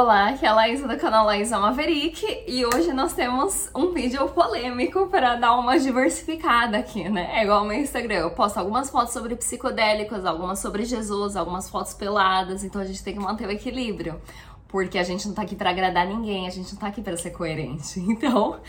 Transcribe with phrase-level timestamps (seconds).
[0.00, 4.28] Olá, aqui é a Laísa do canal Laísa Maverick e hoje nós temos um vídeo
[4.28, 7.28] polêmico para dar uma diversificada aqui, né?
[7.34, 11.68] É igual ao meu Instagram, eu posto algumas fotos sobre psicodélicos, algumas sobre Jesus, algumas
[11.68, 14.20] fotos peladas, então a gente tem que manter o equilíbrio,
[14.68, 17.16] porque a gente não tá aqui para agradar ninguém, a gente não tá aqui para
[17.16, 17.98] ser coerente.
[18.08, 18.60] Então,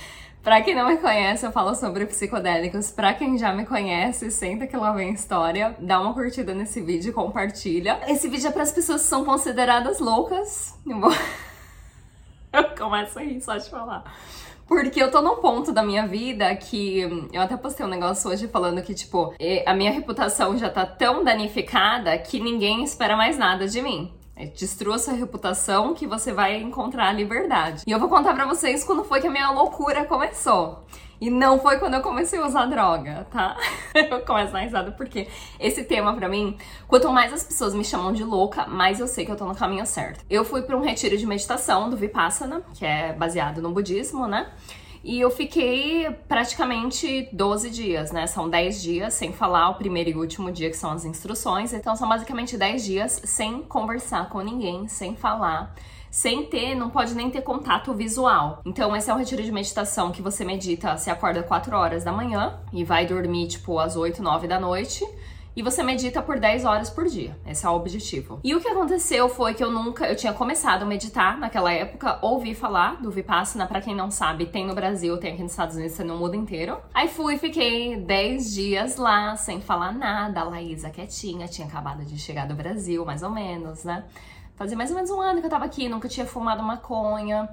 [0.41, 2.91] Pra quem não me conhece, eu falo sobre psicodélicos.
[2.91, 5.76] Pra quem já me conhece, senta que lá vem história.
[5.80, 7.99] Dá uma curtida nesse vídeo, compartilha.
[8.07, 10.80] Esse vídeo é para as pessoas que são consideradas loucas.
[12.52, 14.04] Eu, começo a rir só de falar.
[14.66, 18.48] Porque eu tô num ponto da minha vida que eu até postei um negócio hoje
[18.48, 19.34] falando que, tipo,
[19.66, 24.12] a minha reputação já tá tão danificada que ninguém espera mais nada de mim.
[24.39, 27.84] É, destrua sua reputação que você vai encontrar a liberdade.
[27.85, 30.85] E eu vou contar para vocês quando foi que a minha loucura começou.
[31.20, 33.57] E não foi quando eu comecei a usar droga, tá?
[33.93, 35.27] eu começo a risada porque
[35.59, 39.26] esse tema para mim, quanto mais as pessoas me chamam de louca, mais eu sei
[39.26, 40.23] que eu tô no caminho certo.
[40.29, 44.49] Eu fui para um retiro de meditação do Vipassana, que é baseado no budismo, né?
[45.04, 48.28] E eu fiquei praticamente 12 dias, né?
[48.28, 51.74] São 10 dias sem falar o primeiro e último dia, que são as instruções.
[51.74, 55.74] Então são basicamente 10 dias sem conversar com ninguém, sem falar
[56.12, 58.62] sem ter, não pode nem ter contato visual.
[58.66, 62.12] Então, esse é um retiro de meditação que você medita, você acorda 4 horas da
[62.12, 65.06] manhã e vai dormir tipo às 8, 9 da noite
[65.56, 67.38] e você medita por 10 horas por dia.
[67.46, 68.40] Esse é o objetivo.
[68.44, 72.19] E o que aconteceu foi que eu nunca, eu tinha começado a meditar naquela época,
[72.22, 75.75] ouvi falar do Vipassana, para quem não sabe, tem no Brasil, tem aqui nos Estados
[75.75, 76.78] Unidos, tem no mundo inteiro.
[76.94, 82.18] Aí fui, fiquei 10 dias lá sem falar nada, a Laísa quietinha, tinha acabado de
[82.18, 84.06] chegar do Brasil, mais ou menos, né?
[84.56, 87.50] Fazia mais ou menos um ano que eu tava aqui, nunca tinha fumado maconha.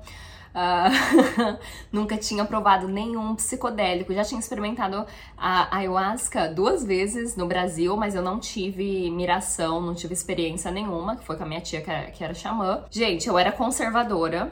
[0.56, 1.58] Uh,
[1.92, 4.14] nunca tinha provado nenhum psicodélico.
[4.14, 5.04] Já tinha experimentado
[5.36, 11.16] a ayahuasca duas vezes no Brasil, mas eu não tive miração, não tive experiência nenhuma,
[11.16, 12.84] que foi com a minha tia que era, que era xamã.
[12.90, 14.50] Gente, eu era conservadora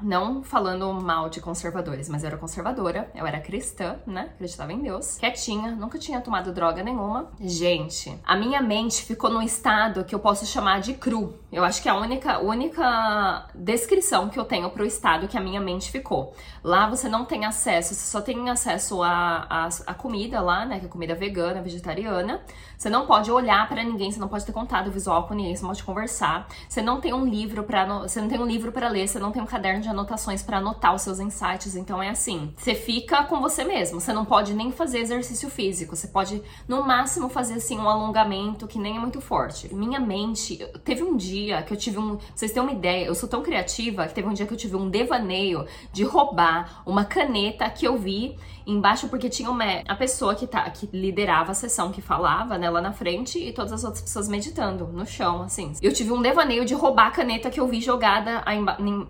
[0.00, 4.30] não falando mal de conservadores, mas eu era conservadora, eu era cristã, né?
[4.34, 5.18] Acreditava em Deus.
[5.18, 7.30] Quietinha, nunca tinha tomado droga nenhuma.
[7.40, 11.38] Gente, a minha mente ficou num estado que eu posso chamar de cru.
[11.50, 15.40] Eu acho que é a única, única descrição que eu tenho pro estado que a
[15.40, 16.34] minha mente ficou.
[16.62, 20.80] Lá você não tem acesso, você só tem acesso a, a comida lá, né?
[20.80, 22.42] Que é comida vegana, vegetariana.
[22.76, 25.62] Você não pode olhar para ninguém, você não pode ter contato visual com ninguém, você
[25.62, 26.46] não pode conversar.
[26.68, 29.32] Você não tem um livro para, você não tem um livro para ler, você não
[29.32, 31.74] tem um caderno de de anotações para anotar os seus insights.
[31.74, 34.00] Então é assim, você fica com você mesmo.
[34.00, 35.96] Você não pode nem fazer exercício físico.
[35.96, 39.74] Você pode no máximo fazer assim um alongamento que nem é muito forte.
[39.74, 43.28] Minha mente, teve um dia que eu tive um, vocês terem uma ideia, eu sou
[43.28, 47.68] tão criativa que teve um dia que eu tive um devaneio de roubar uma caneta
[47.70, 51.90] que eu vi embaixo porque tinha uma a pessoa que tá que liderava a sessão
[51.90, 55.72] que falava, né, lá na frente e todas as outras pessoas meditando no chão, assim.
[55.80, 58.44] Eu tive um devaneio de roubar a caneta que eu vi jogada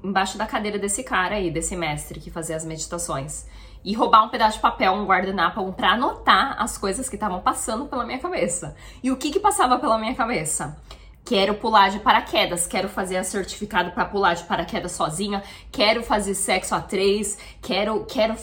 [0.05, 3.47] embaixo da cadeira desse cara aí, desse mestre que fazia as meditações
[3.85, 7.41] e roubar um pedaço de papel, um guardanapo, um pra anotar as coisas que estavam
[7.41, 8.77] passando pela minha cabeça.
[9.03, 10.77] E o que que passava pela minha cabeça?
[11.25, 16.35] Quero pular de paraquedas, quero fazer a certificado para pular de paraquedas sozinha, quero fazer
[16.35, 18.35] sexo a três, quero quero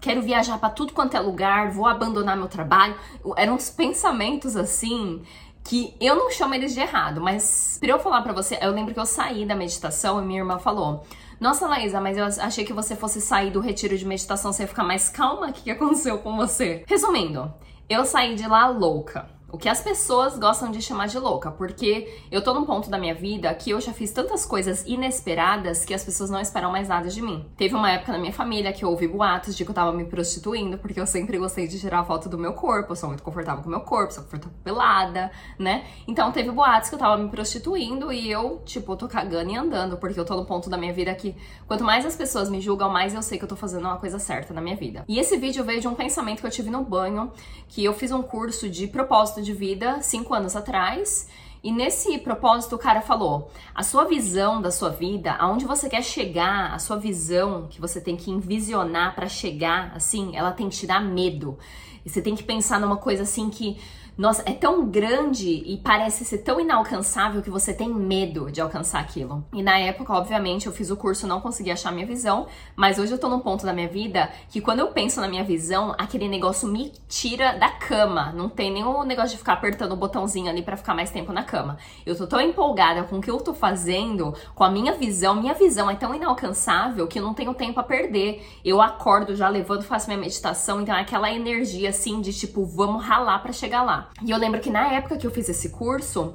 [0.00, 2.94] quero viajar para tudo quanto é lugar, vou abandonar meu trabalho.
[3.36, 5.22] Eram uns pensamentos assim
[5.62, 8.94] que eu não chamo eles de errado, mas para eu falar para você, eu lembro
[8.94, 11.04] que eu saí da meditação e minha irmã falou:
[11.40, 14.84] "Nossa, Laísa, mas eu achei que você fosse sair do retiro de meditação, ia ficar
[14.84, 15.48] mais calma.
[15.48, 17.52] O que aconteceu com você?" Resumindo,
[17.88, 22.20] eu saí de lá louca o que as pessoas gostam de chamar de louca, porque
[22.30, 25.92] eu tô num ponto da minha vida que eu já fiz tantas coisas inesperadas que
[25.92, 27.44] as pessoas não esperam mais nada de mim.
[27.56, 30.78] Teve uma época na minha família que ouvi boatos de que eu tava me prostituindo,
[30.78, 33.68] porque eu sempre gostei de tirar foto do meu corpo, eu sou muito confortável com
[33.68, 35.84] o meu corpo, sou confortável pelada, né?
[36.06, 39.96] Então teve boatos que eu tava me prostituindo e eu, tipo, tô cagando e andando,
[39.96, 41.34] porque eu tô no ponto da minha vida que
[41.66, 44.18] quanto mais as pessoas me julgam, mais eu sei que eu tô fazendo uma coisa
[44.18, 45.04] certa na minha vida.
[45.08, 47.32] E esse vídeo veio de um pensamento que eu tive no banho,
[47.68, 51.28] que eu fiz um curso de propósito propósito de vida cinco anos atrás.
[51.62, 56.02] E nesse propósito, o cara falou: a sua visão da sua vida, aonde você quer
[56.02, 60.76] chegar, a sua visão que você tem que envisionar para chegar, assim, ela tem que
[60.76, 61.58] te dar medo.
[62.04, 63.78] E você tem que pensar numa coisa assim que
[64.20, 69.00] nossa, é tão grande e parece ser tão inalcançável que você tem medo de alcançar
[69.00, 69.42] aquilo.
[69.50, 72.46] E na época, obviamente, eu fiz o curso, não consegui achar minha visão,
[72.76, 75.42] mas hoje eu tô num ponto da minha vida que quando eu penso na minha
[75.42, 78.30] visão, aquele negócio me tira da cama.
[78.32, 81.42] Não tem nenhum negócio de ficar apertando o botãozinho ali para ficar mais tempo na
[81.42, 81.78] cama.
[82.04, 85.40] Eu tô tão empolgada com o que eu tô fazendo, com a minha visão.
[85.40, 88.46] Minha visão é tão inalcançável que eu não tenho tempo a perder.
[88.62, 93.02] Eu acordo, já levanto, faço minha meditação, então é aquela energia assim de tipo, vamos
[93.02, 94.09] ralar para chegar lá.
[94.22, 96.34] E eu lembro que na época que eu fiz esse curso,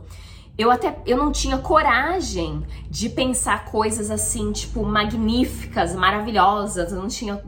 [0.57, 6.92] eu até eu não tinha coragem de pensar coisas assim, tipo, magníficas, maravilhosas.
[6.92, 7.42] Eu não tinha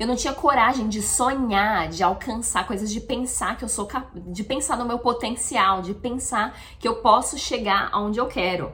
[0.00, 4.42] eu não tinha coragem de sonhar, de alcançar coisas, de pensar que eu sou de
[4.42, 8.72] pensar no meu potencial, de pensar que eu posso chegar aonde eu quero.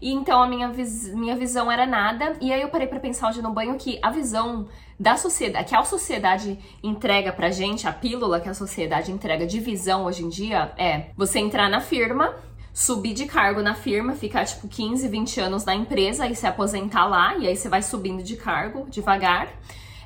[0.00, 2.36] E então a minha, vis minha visão era nada.
[2.40, 4.66] E aí eu parei para pensar hoje no banho que a visão
[4.98, 9.60] da sociedade, que a sociedade entrega pra gente, a pílula que a sociedade entrega de
[9.60, 12.34] visão hoje em dia é você entrar na firma,
[12.72, 17.06] subir de cargo na firma, ficar tipo 15, 20 anos na empresa e se aposentar
[17.06, 19.48] lá, e aí você vai subindo de cargo devagar.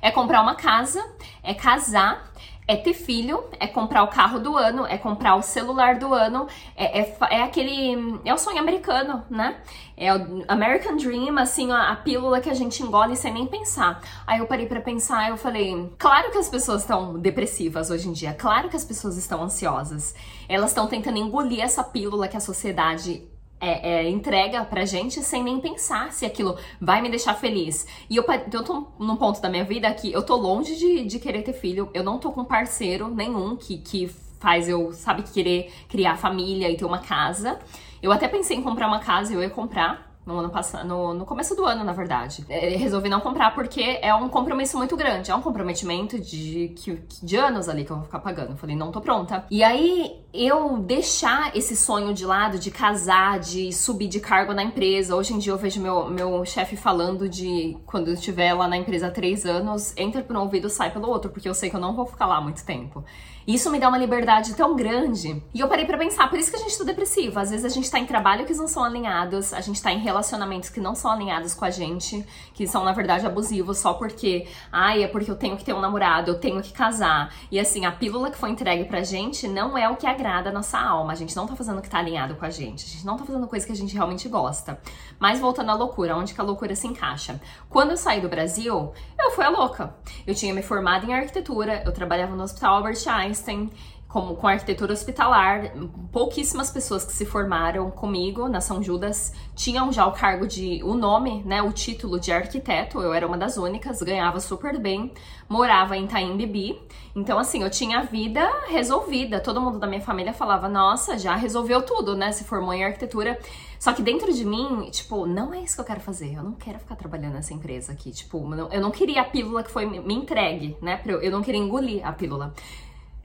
[0.00, 1.02] É comprar uma casa,
[1.42, 2.30] é casar,
[2.66, 6.46] é ter filho, é comprar o carro do ano, é comprar o celular do ano,
[6.76, 8.20] é, é, é aquele.
[8.24, 9.56] É o sonho americano, né?
[9.96, 14.00] É o American Dream, assim, a, a, pílula que a gente engole sem nem pensar.
[14.26, 18.12] Aí eu parei para pensar eu falei: claro que as pessoas estão depressivas hoje em
[18.12, 20.14] dia, claro que as pessoas estão ansiosas.
[20.48, 23.33] Elas estão tentando engolir essa pílula que a sociedade
[23.64, 27.86] é, é, entrega pra gente sem nem pensar se aquilo vai me deixar feliz.
[28.10, 31.18] E eu, eu tô num ponto da minha vida que eu tô longe de, de
[31.18, 34.08] querer ter filho, eu não tô com parceiro nenhum que, que
[34.38, 37.58] faz eu, sabe, querer criar família e ter uma casa.
[38.02, 41.26] Eu até pensei em comprar uma casa, eu ia comprar, no ano passado, no, no,
[41.26, 42.44] começo do ano, na verdade.
[42.48, 46.74] É, resolvi não comprar porque é um compromisso muito grande, é um comprometimento de,
[47.22, 48.52] de anos ali que eu vou ficar pagando.
[48.52, 49.44] Eu falei, não tô pronta.
[49.50, 54.64] E aí eu deixar esse sonho de lado de casar, de subir de cargo na
[54.64, 55.14] empresa.
[55.14, 58.76] Hoje em dia eu vejo meu, meu chefe falando de quando eu estiver lá na
[58.76, 61.76] empresa há três anos, entra por um ouvido, sai pelo outro, porque eu sei que
[61.76, 63.04] eu não vou ficar lá muito tempo.
[63.46, 65.40] Isso me dá uma liberdade tão grande.
[65.52, 67.42] E eu parei para pensar, por isso que a gente tá depressiva.
[67.42, 69.98] Às vezes a gente tá em trabalho que não são alinhados, a gente tá em
[69.98, 74.48] relacionamentos que não são alinhados com a gente, que são na verdade abusivos só porque,
[74.72, 77.34] ai, é porque eu tenho que ter um namorado, eu tenho que casar.
[77.52, 80.52] E assim, a pílula que foi entregue pra gente não é o que agrada a
[80.52, 81.12] nossa alma.
[81.12, 82.84] A gente não tá fazendo o que tá alinhado com a gente.
[82.84, 84.78] A gente não tá fazendo coisa que a gente realmente gosta.
[85.18, 87.40] Mas voltando à loucura, onde que a loucura se encaixa?
[87.68, 89.94] Quando eu saí do Brasil, eu fui a louca.
[90.26, 93.70] Eu tinha me formado em arquitetura, eu trabalhava no Hospital Albert Einstein,
[94.14, 95.72] como com arquitetura hospitalar,
[96.12, 100.94] pouquíssimas pessoas que se formaram comigo na São Judas tinham já o cargo de o
[100.94, 103.00] nome, né, o título de arquiteto.
[103.00, 105.12] Eu era uma das únicas, ganhava super bem,
[105.48, 106.80] morava em Itaim Bibi.
[107.16, 109.40] Então assim, eu tinha a vida resolvida.
[109.40, 112.30] Todo mundo da minha família falava: "Nossa, já resolveu tudo, né?
[112.30, 113.36] Se formou em arquitetura".
[113.80, 116.34] Só que dentro de mim, tipo, não é isso que eu quero fazer.
[116.34, 118.12] Eu não quero ficar trabalhando nessa empresa aqui.
[118.12, 118.38] Tipo,
[118.70, 121.02] eu não queria a pílula que foi me entregue, né?
[121.04, 122.54] Eu não queria engolir a pílula.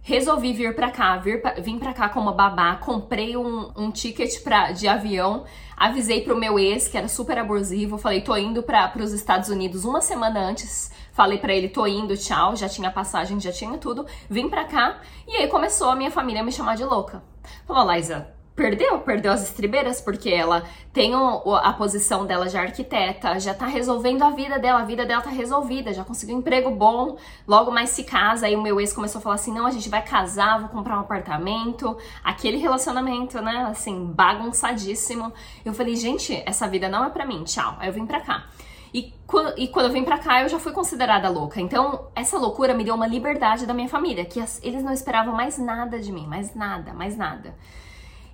[0.02, 4.42] Resolvi vir pra cá, vir pra, vim pra cá como babá, comprei um, um ticket
[4.42, 5.46] pra, de avião,
[5.78, 9.86] avisei pro meu ex, que era super abusivo, falei, tô indo para os Estados Unidos
[9.86, 14.06] uma semana antes, falei para ele, tô indo, tchau, já tinha passagem, já tinha tudo,
[14.30, 17.22] vim pra cá, e aí começou a minha família me chamar de louca.
[17.68, 23.40] Falou, Liza, perdeu, perdeu as estribeiras, porque ela tem o, a posição dela de arquiteta,
[23.40, 26.70] já tá resolvendo a vida dela, a vida dela tá resolvida, já conseguiu um emprego
[26.70, 27.16] bom,
[27.48, 28.48] logo mais se casa.
[28.48, 30.98] Aí o meu ex começou a falar assim: não, a gente vai casar, vou comprar
[30.98, 31.98] um apartamento.
[32.22, 35.32] Aquele relacionamento, né, assim, bagunçadíssimo.
[35.64, 37.78] Eu falei, gente, essa vida não é pra mim, tchau.
[37.80, 38.46] Aí eu vim pra cá.
[38.94, 39.14] E,
[39.56, 41.62] e, quando eu vim pra cá, eu já fui considerada louca.
[41.62, 45.34] Então, essa loucura me deu uma liberdade da minha família, que as, eles não esperavam
[45.34, 47.56] mais nada de mim, mais nada, mais nada.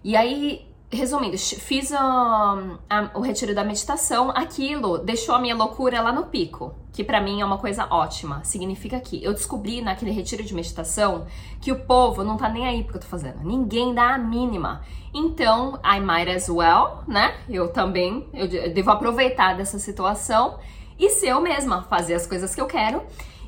[0.05, 5.99] E aí, resumindo, fiz o, a, o retiro da meditação, aquilo deixou a minha loucura
[5.99, 8.43] lá no pico, que para mim é uma coisa ótima.
[8.43, 11.25] Significa que eu descobri naquele retiro de meditação
[11.59, 13.43] que o povo não tá nem aí porque eu tô fazendo.
[13.43, 14.83] Ninguém dá a mínima.
[15.11, 17.33] Então, I might as well, né?
[17.49, 20.59] Eu também, eu devo aproveitar dessa situação
[20.99, 23.01] e ser eu mesma, fazer as coisas que eu quero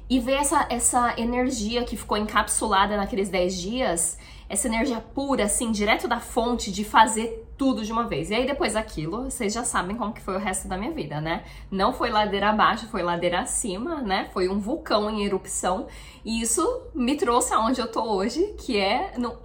[0.09, 4.17] e ver essa, essa energia que ficou encapsulada naqueles 10 dias
[4.49, 8.29] essa energia pura, assim, direto da fonte de fazer tudo de uma vez.
[8.29, 11.19] E aí depois daquilo, vocês já sabem como que foi o resto da minha vida,
[11.19, 11.43] né?
[11.71, 14.29] Não foi ladeira abaixo, foi ladeira acima, né?
[14.31, 15.87] Foi um vulcão em erupção.
[16.23, 19.37] E isso me trouxe aonde eu tô hoje, que é no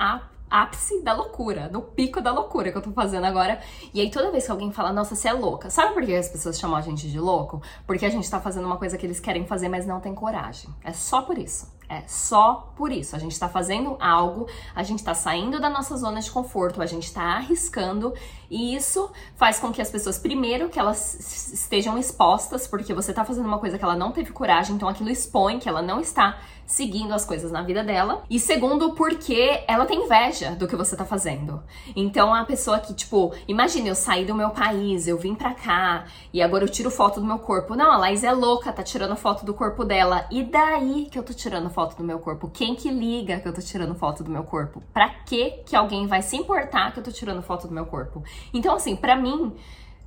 [0.50, 3.58] ápice da loucura, no pico da loucura que eu tô fazendo agora.
[3.94, 6.28] E aí toda vez que alguém fala, nossa, você é louca, sabe por que as
[6.28, 7.62] pessoas chamam a gente de louco?
[7.86, 10.68] Porque a gente tá fazendo uma coisa que eles querem fazer, mas não tem coragem.
[10.84, 11.72] É só por isso.
[11.92, 13.14] É só por isso.
[13.14, 16.86] A gente está fazendo algo, a gente está saindo da nossa zona de conforto, a
[16.86, 18.14] gente está arriscando
[18.50, 23.24] e isso faz com que as pessoas, primeiro, que elas estejam expostas, porque você está
[23.24, 26.38] fazendo uma coisa que ela não teve coragem, então aquilo expõe que ela não está
[26.66, 28.24] seguindo as coisas na vida dela.
[28.28, 31.62] E segundo, porque ela tem inveja do que você tá fazendo.
[31.96, 36.04] Então a pessoa que, tipo, imagina, eu saí do meu país, eu vim pra cá
[36.32, 37.74] e agora eu tiro foto do meu corpo.
[37.74, 40.26] Não, a Laís é louca, tá tirando foto do corpo dela.
[40.30, 42.48] E daí que eu tô tirando foto foto do meu corpo?
[42.48, 44.80] Quem que liga que eu tô tirando foto do meu corpo?
[44.92, 48.22] Pra que que alguém vai se importar que eu tô tirando foto do meu corpo?
[48.54, 49.52] Então, assim, pra mim,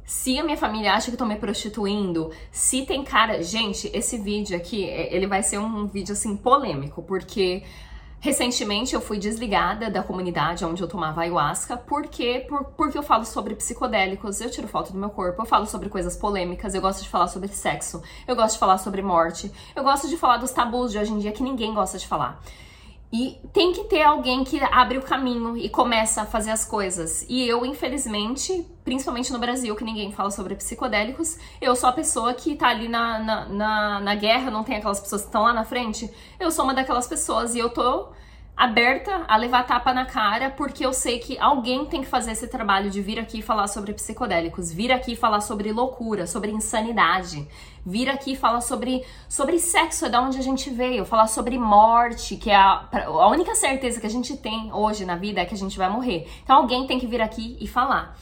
[0.06, 3.44] se a minha família acha que eu tô me prostituindo, se tem cara.
[3.44, 7.64] Gente, esse vídeo aqui, ele vai ser um vídeo assim polêmico, porque
[8.26, 13.24] Recentemente eu fui desligada da comunidade onde eu tomava ayahuasca, porque, por, porque eu falo
[13.24, 17.04] sobre psicodélicos, eu tiro foto do meu corpo, eu falo sobre coisas polêmicas, eu gosto
[17.04, 20.50] de falar sobre sexo, eu gosto de falar sobre morte, eu gosto de falar dos
[20.50, 22.42] tabus de hoje em dia que ninguém gosta de falar.
[23.14, 27.26] E tem que ter alguém que abre o caminho e começa a fazer as coisas.
[27.30, 32.34] E eu, infelizmente, principalmente no Brasil, que ninguém fala sobre psicodélicos, eu sou a pessoa
[32.34, 35.54] que tá ali na, na, na, na guerra, não tem aquelas pessoas que estão lá
[35.54, 36.10] na frente.
[36.40, 38.10] Eu sou uma daquelas pessoas e eu tô
[38.56, 42.48] aberta a levar tapa na cara, porque eu sei que alguém tem que fazer esse
[42.48, 47.46] trabalho de vir aqui falar sobre psicodélicos, vir aqui falar sobre loucura, sobre insanidade,
[47.86, 52.38] vir aqui falar sobre, sobre sexo, é da onde a gente veio, falar sobre morte,
[52.38, 55.54] que é a, a única certeza que a gente tem hoje na vida é que
[55.54, 56.28] a gente vai morrer.
[56.44, 58.16] Então alguém tem que vir aqui e falar.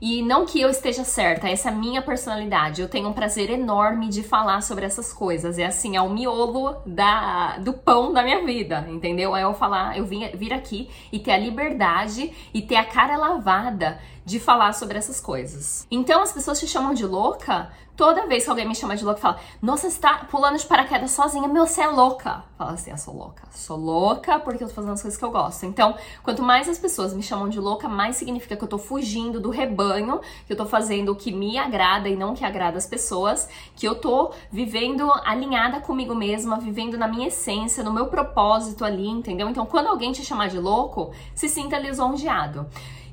[0.00, 2.82] E não que eu esteja certa, essa é a minha personalidade.
[2.82, 5.58] Eu tenho um prazer enorme de falar sobre essas coisas.
[5.58, 9.34] É assim, é o miolo da, do pão da minha vida, entendeu?
[9.36, 13.16] É eu falar, eu vim, vir aqui e ter a liberdade e ter a cara
[13.16, 15.86] lavada de falar sobre essas coisas.
[15.90, 19.20] Então as pessoas te chamam de louca toda vez que alguém me chama de louca,
[19.20, 22.44] fala: Nossa, você tá pulando de paraquedas sozinha, meu, você é louca.
[22.58, 23.42] Fala assim: Eu sou louca.
[23.52, 25.64] Sou louca porque eu tô fazendo as coisas que eu gosto.
[25.64, 29.40] Então, quanto mais as pessoas me chamam de louca, mais significa que eu tô fugindo
[29.40, 32.76] do rebanho, que eu tô fazendo o que me agrada e não o que agrada
[32.76, 38.06] as pessoas, que eu tô vivendo alinhada comigo mesma, vivendo na minha essência, no meu
[38.06, 39.48] propósito ali, entendeu?
[39.48, 42.66] Então, quando alguém te chamar de louco, se sinta lisonjeado.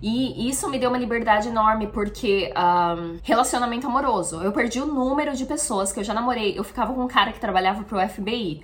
[0.06, 4.44] E isso me deu uma liberdade enorme, porque um, relacionamento amoroso.
[4.44, 6.60] Eu perdi o número de pessoas que eu já namorei.
[6.60, 8.62] Eu ficava com um cara que trabalhava pro FBI.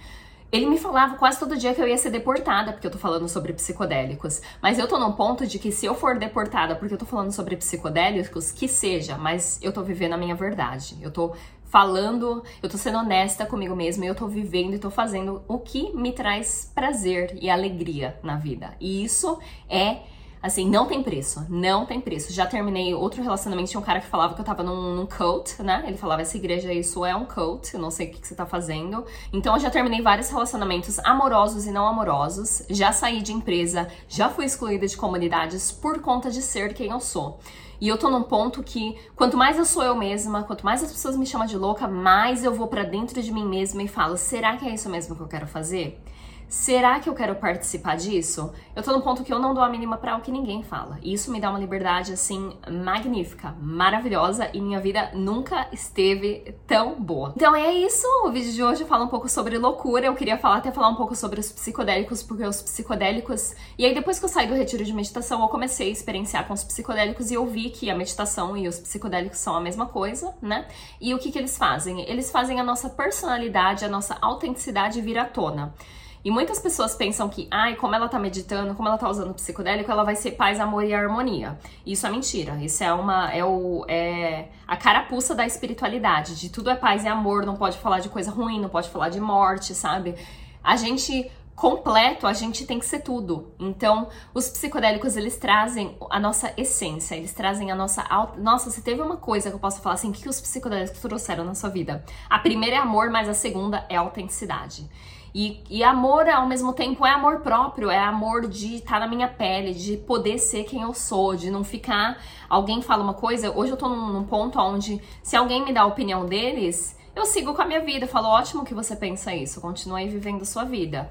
[0.52, 3.30] Ele me falava quase todo dia que eu ia ser deportada, porque eu tô falando
[3.30, 4.42] sobre psicodélicos.
[4.62, 7.32] Mas eu tô num ponto de que se eu for deportada porque eu tô falando
[7.32, 10.98] sobre psicodélicos, que seja, mas eu tô vivendo a minha verdade.
[11.02, 15.42] Eu tô falando, eu tô sendo honesta comigo mesma, eu tô vivendo e tô fazendo
[15.48, 18.76] o que me traz prazer e alegria na vida.
[18.78, 20.00] E isso é
[20.42, 22.32] Assim, não tem preço, não tem preço.
[22.32, 25.62] Já terminei outro relacionamento, tinha um cara que falava que eu tava num, num cult,
[25.62, 25.84] né?
[25.86, 28.36] Ele falava, essa igreja, isso é um cult, eu não sei o que, que você
[28.36, 29.04] tá fazendo.
[29.34, 32.64] Então, eu já terminei vários relacionamentos amorosos e não amorosos.
[32.70, 37.02] Já saí de empresa, já fui excluída de comunidades por conta de ser quem eu
[37.02, 37.40] sou.
[37.82, 40.92] E eu tô num ponto que, quanto mais eu sou eu mesma, quanto mais as
[40.92, 44.18] pessoas me chamam de louca, mais eu vou para dentro de mim mesma e falo:
[44.18, 46.02] será que é isso mesmo que eu quero fazer?
[46.50, 48.52] Será que eu quero participar disso?
[48.76, 50.98] Eu tô no ponto que eu não dou a mínima para o que ninguém fala.
[51.04, 57.00] E isso me dá uma liberdade assim magnífica, maravilhosa e minha vida nunca esteve tão
[57.00, 57.34] boa.
[57.36, 60.08] Então é isso, o vídeo de hoje fala um pouco sobre loucura.
[60.08, 63.54] Eu queria falar até falar um pouco sobre os psicodélicos, porque os psicodélicos.
[63.78, 66.56] E aí depois que eu saí do retiro de meditação, eu comecei a experienciar com
[66.56, 70.34] os psicodélicos e eu vi que a meditação e os psicodélicos são a mesma coisa,
[70.42, 70.68] né?
[71.00, 72.02] E o que que eles fazem?
[72.10, 75.76] Eles fazem a nossa personalidade, a nossa autenticidade vir à tona.
[76.24, 79.90] E muitas pessoas pensam que, ai, como ela tá meditando, como ela tá usando psicodélico,
[79.90, 81.58] ela vai ser paz, amor e harmonia.
[81.86, 82.56] Isso é mentira.
[82.62, 87.08] Isso é uma é o é a carapuça da espiritualidade, de tudo é paz e
[87.08, 90.16] amor, não pode falar de coisa ruim, não pode falar de morte, sabe?
[90.64, 93.52] A gente completo, a gente tem que ser tudo.
[93.60, 98.06] Então, os psicodélicos, eles trazem a nossa essência, eles trazem a nossa...
[98.38, 101.54] Nossa, se teve uma coisa que eu posso falar assim, que os psicodélicos trouxeram na
[101.54, 102.06] sua vida?
[102.30, 104.90] A primeira é amor, mas a segunda é autenticidade.
[105.34, 109.08] E, e amor, ao mesmo tempo, é amor próprio, é amor de estar tá na
[109.08, 112.18] minha pele, de poder ser quem eu sou, de não ficar.
[112.50, 115.82] Alguém fala uma coisa, hoje eu tô num, num ponto onde, se alguém me dá
[115.82, 118.06] a opinião deles, eu sigo com a minha vida.
[118.06, 121.10] Eu falo, ótimo que você pensa isso, continue vivendo sua vida.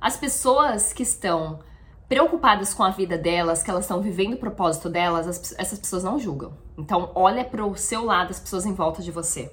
[0.00, 1.60] As pessoas que estão
[2.08, 6.04] preocupadas com a vida delas, que elas estão vivendo o propósito delas, as, essas pessoas
[6.04, 6.52] não julgam.
[6.76, 9.50] Então, olha para o seu lado, as pessoas em volta de você.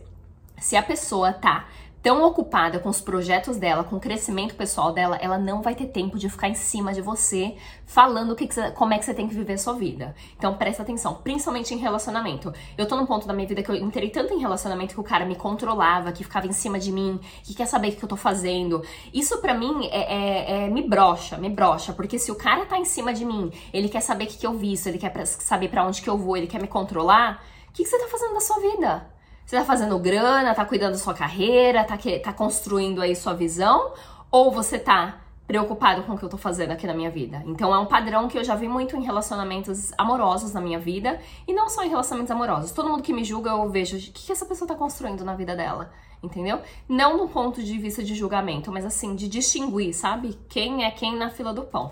[0.57, 1.67] Se a pessoa tá
[2.01, 5.87] tão ocupada com os projetos dela, com o crescimento pessoal dela, ela não vai ter
[5.87, 9.13] tempo de ficar em cima de você falando que que você, como é que você
[9.13, 10.15] tem que viver a sua vida.
[10.37, 12.53] Então presta atenção, principalmente em relacionamento.
[12.77, 15.03] Eu tô num ponto da minha vida que eu entrei tanto em relacionamento que o
[15.03, 18.09] cara me controlava, que ficava em cima de mim, que quer saber o que eu
[18.09, 18.81] tô fazendo.
[19.13, 22.77] Isso para mim é, é, é, me brocha, me brocha, porque se o cara tá
[22.77, 25.67] em cima de mim, ele quer saber o que, que eu visto, ele quer saber
[25.67, 28.33] para onde que eu vou, ele quer me controlar, o que, que você tá fazendo
[28.33, 29.18] da sua vida?
[29.49, 33.33] Você tá fazendo grana, tá cuidando da sua carreira, tá, que, tá construindo aí sua
[33.33, 33.93] visão?
[34.29, 37.41] Ou você tá preocupado com o que eu tô fazendo aqui na minha vida.
[37.47, 41.19] Então é um padrão que eu já vi muito em relacionamentos amorosos na minha vida
[41.47, 42.69] e não só em relacionamentos amorosos.
[42.69, 45.33] Todo mundo que me julga eu vejo o que, que essa pessoa tá construindo na
[45.33, 45.91] vida dela,
[46.21, 46.61] entendeu?
[46.87, 50.37] Não no ponto de vista de julgamento, mas assim, de distinguir, sabe?
[50.47, 51.91] Quem é quem na fila do pão.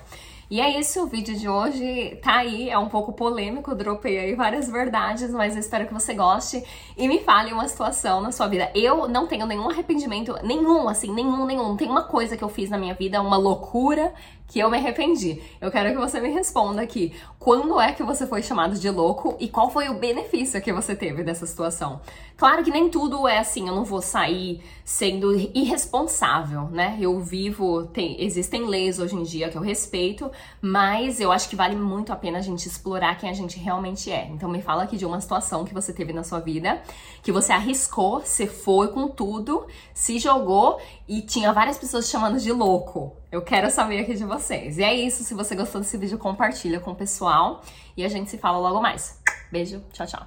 [0.50, 4.34] E é isso, o vídeo de hoje tá aí, é um pouco polêmico, dropei aí
[4.34, 6.64] várias verdades, mas eu espero que você goste
[6.96, 8.72] e me fale uma situação na sua vida.
[8.74, 11.76] Eu não tenho nenhum arrependimento, nenhum, assim, nenhum, nenhum.
[11.76, 14.14] Tem uma coisa que eu fiz na minha vida, uma loucura
[14.48, 15.42] que eu me arrependi.
[15.60, 17.14] Eu quero que você me responda aqui.
[17.38, 20.96] Quando é que você foi chamado de louco e qual foi o benefício que você
[20.96, 22.02] teve dessa situação?
[22.38, 26.96] Claro que nem tudo é assim, eu não vou sair sendo irresponsável, né?
[27.02, 31.56] Eu vivo, tem, existem leis hoje em dia que eu respeito, mas eu acho que
[31.56, 34.28] vale muito a pena a gente explorar quem a gente realmente é.
[34.28, 36.80] Então me fala aqui de uma situação que você teve na sua vida,
[37.24, 42.52] que você arriscou, você foi com tudo, se jogou e tinha várias pessoas chamando de
[42.52, 43.16] louco.
[43.32, 44.78] Eu quero saber aqui de vocês.
[44.78, 47.62] E é isso, se você gostou desse vídeo, compartilha com o pessoal
[47.96, 49.22] e a gente se fala logo mais.
[49.52, 50.26] Beijo, tchau, tchau.